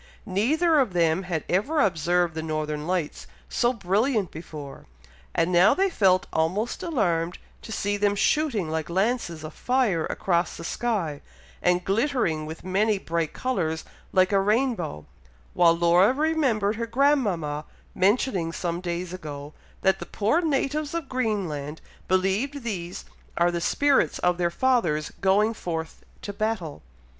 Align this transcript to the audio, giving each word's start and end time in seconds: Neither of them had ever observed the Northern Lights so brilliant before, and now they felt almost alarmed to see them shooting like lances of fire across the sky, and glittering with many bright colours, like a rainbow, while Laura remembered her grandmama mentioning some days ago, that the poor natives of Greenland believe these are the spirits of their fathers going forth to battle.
Neither 0.25 0.79
of 0.79 0.93
them 0.93 1.21
had 1.29 1.43
ever 1.47 1.79
observed 1.79 2.33
the 2.33 2.41
Northern 2.41 2.87
Lights 2.87 3.27
so 3.49 3.71
brilliant 3.71 4.31
before, 4.31 4.87
and 5.35 5.51
now 5.51 5.75
they 5.75 5.91
felt 5.91 6.25
almost 6.33 6.81
alarmed 6.81 7.37
to 7.61 7.71
see 7.71 7.97
them 7.97 8.15
shooting 8.15 8.67
like 8.67 8.89
lances 8.89 9.43
of 9.43 9.53
fire 9.53 10.07
across 10.07 10.57
the 10.57 10.63
sky, 10.63 11.21
and 11.61 11.83
glittering 11.85 12.47
with 12.47 12.63
many 12.63 12.97
bright 12.97 13.31
colours, 13.33 13.85
like 14.11 14.31
a 14.31 14.39
rainbow, 14.39 15.05
while 15.53 15.77
Laura 15.77 16.11
remembered 16.13 16.77
her 16.77 16.87
grandmama 16.87 17.65
mentioning 17.93 18.51
some 18.51 18.81
days 18.81 19.13
ago, 19.13 19.53
that 19.83 19.99
the 19.99 20.07
poor 20.07 20.41
natives 20.41 20.95
of 20.95 21.09
Greenland 21.09 21.79
believe 22.07 22.63
these 22.63 23.05
are 23.37 23.51
the 23.51 23.61
spirits 23.61 24.17
of 24.17 24.39
their 24.39 24.49
fathers 24.49 25.11
going 25.21 25.53
forth 25.53 26.03
to 26.23 26.33
battle. 26.33 26.81